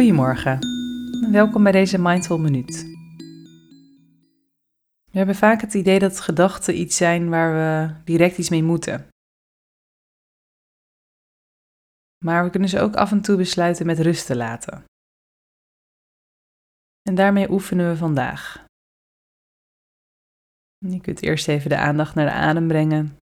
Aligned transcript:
Goedemorgen 0.00 0.58
en 1.24 1.32
welkom 1.32 1.62
bij 1.62 1.72
deze 1.72 1.98
Mindful 1.98 2.38
Minuut. 2.38 2.82
We 5.10 5.18
hebben 5.18 5.34
vaak 5.34 5.60
het 5.60 5.74
idee 5.74 5.98
dat 5.98 6.20
gedachten 6.20 6.78
iets 6.78 6.96
zijn 6.96 7.28
waar 7.28 7.52
we 7.52 7.94
direct 8.04 8.38
iets 8.38 8.48
mee 8.48 8.62
moeten. 8.62 9.08
Maar 12.24 12.44
we 12.44 12.50
kunnen 12.50 12.68
ze 12.68 12.80
ook 12.80 12.94
af 12.94 13.10
en 13.10 13.20
toe 13.20 13.36
besluiten 13.36 13.86
met 13.86 13.98
rust 13.98 14.26
te 14.26 14.36
laten. 14.36 14.84
En 17.02 17.14
daarmee 17.14 17.50
oefenen 17.50 17.88
we 17.88 17.96
vandaag. 17.96 18.64
Je 20.78 21.00
kunt 21.00 21.22
eerst 21.22 21.48
even 21.48 21.70
de 21.70 21.78
aandacht 21.78 22.14
naar 22.14 22.26
de 22.26 22.32
adem 22.32 22.68
brengen 22.68 23.16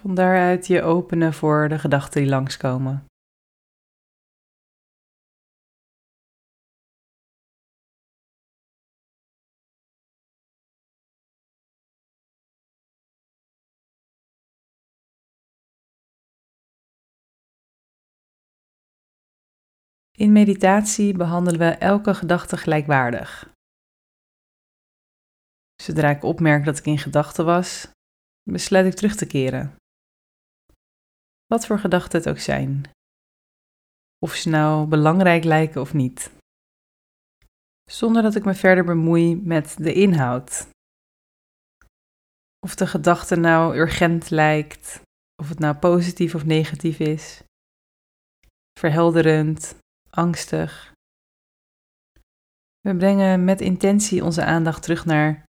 van 0.00 0.14
daaruit 0.14 0.66
je 0.66 0.82
openen 0.82 1.32
voor 1.32 1.68
de 1.68 1.78
gedachten 1.78 2.20
die 2.20 2.30
langskomen. 2.30 3.04
In 20.18 20.32
meditatie 20.32 21.16
behandelen 21.16 21.60
we 21.60 21.66
elke 21.66 22.14
gedachte 22.14 22.56
gelijkwaardig. 22.56 23.52
Zodra 25.82 26.10
ik 26.10 26.22
opmerk 26.22 26.64
dat 26.64 26.78
ik 26.78 26.86
in 26.86 26.98
gedachten 26.98 27.44
was, 27.44 27.88
besluit 28.52 28.86
ik 28.86 28.94
terug 28.94 29.16
te 29.16 29.26
keren. 29.26 29.76
Wat 31.46 31.66
voor 31.66 31.78
gedachten 31.78 32.18
het 32.18 32.28
ook 32.28 32.38
zijn. 32.38 32.90
Of 34.18 34.34
ze 34.34 34.48
nou 34.48 34.86
belangrijk 34.86 35.44
lijken 35.44 35.80
of 35.80 35.94
niet. 35.94 36.30
Zonder 37.90 38.22
dat 38.22 38.34
ik 38.34 38.44
me 38.44 38.54
verder 38.54 38.84
bemoei 38.84 39.36
met 39.36 39.76
de 39.78 39.92
inhoud. 39.92 40.68
Of 42.58 42.74
de 42.74 42.86
gedachte 42.86 43.36
nou 43.36 43.76
urgent 43.76 44.30
lijkt, 44.30 45.00
of 45.42 45.48
het 45.48 45.58
nou 45.58 45.76
positief 45.76 46.34
of 46.34 46.44
negatief 46.44 46.98
is. 46.98 47.42
Verhelderend, 48.78 49.74
angstig. 50.10 50.92
We 52.80 52.96
brengen 52.96 53.44
met 53.44 53.60
intentie 53.60 54.24
onze 54.24 54.44
aandacht 54.44 54.82
terug 54.82 55.04
naar 55.04 55.44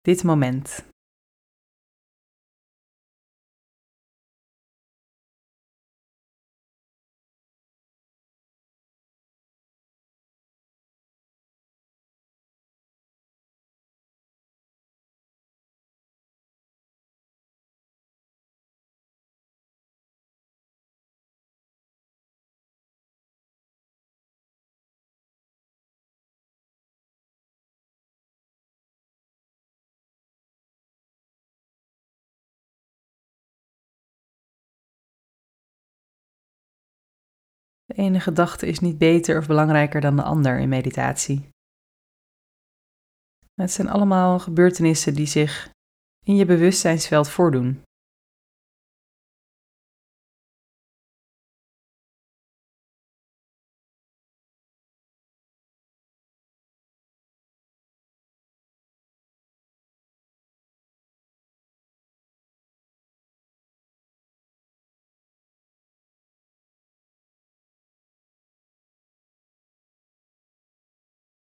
dit 0.00 0.22
moment. 0.22 0.84
De 37.94 38.02
ene 38.02 38.20
gedachte 38.20 38.66
is 38.66 38.78
niet 38.78 38.98
beter 38.98 39.38
of 39.38 39.46
belangrijker 39.46 40.00
dan 40.00 40.16
de 40.16 40.22
ander 40.22 40.58
in 40.58 40.68
meditatie. 40.68 41.48
Het 43.54 43.70
zijn 43.70 43.88
allemaal 43.88 44.38
gebeurtenissen 44.38 45.14
die 45.14 45.26
zich 45.26 45.70
in 46.24 46.36
je 46.36 46.44
bewustzijnsveld 46.44 47.28
voordoen. 47.28 47.82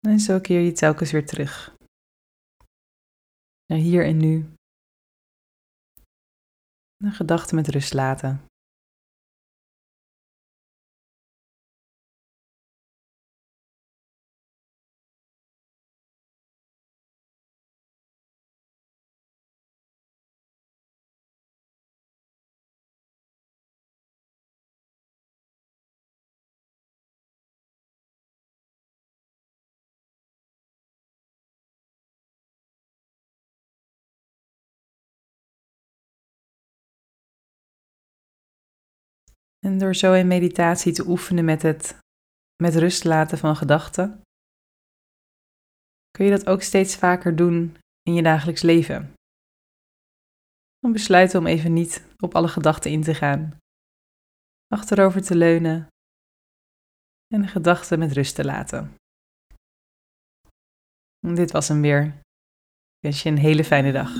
En 0.00 0.20
zo 0.20 0.40
keer 0.40 0.60
je 0.60 0.72
telkens 0.72 1.12
weer 1.12 1.26
terug. 1.26 1.76
Naar 3.66 3.78
hier 3.78 4.04
en 4.04 4.16
nu. 4.16 4.52
Een 6.96 7.12
gedachte 7.12 7.54
met 7.54 7.68
rust 7.68 7.94
laten. 7.94 8.49
En 39.70 39.78
door 39.78 39.94
zo 39.94 40.12
in 40.12 40.26
meditatie 40.26 40.92
te 40.92 41.06
oefenen 41.06 41.44
met 41.44 41.62
het 41.62 41.98
met 42.62 42.74
rust 42.74 43.04
laten 43.04 43.38
van 43.38 43.56
gedachten, 43.56 44.20
kun 46.10 46.24
je 46.24 46.30
dat 46.30 46.46
ook 46.46 46.62
steeds 46.62 46.96
vaker 46.96 47.36
doen 47.36 47.76
in 48.02 48.14
je 48.14 48.22
dagelijks 48.22 48.62
leven. 48.62 49.12
Dan 50.78 50.92
besluiten 50.92 51.38
om 51.38 51.46
even 51.46 51.72
niet 51.72 52.04
op 52.18 52.34
alle 52.34 52.48
gedachten 52.48 52.90
in 52.90 53.02
te 53.02 53.14
gaan, 53.14 53.56
achterover 54.66 55.22
te 55.22 55.36
leunen 55.36 55.86
en 57.34 57.42
de 57.42 57.48
gedachten 57.48 57.98
met 57.98 58.12
rust 58.12 58.34
te 58.34 58.44
laten. 58.44 58.94
En 61.26 61.34
dit 61.34 61.50
was 61.50 61.68
hem 61.68 61.80
weer. 61.80 62.04
Ik 62.04 63.00
wens 63.00 63.22
je 63.22 63.28
een 63.28 63.38
hele 63.38 63.64
fijne 63.64 63.92
dag. 63.92 64.10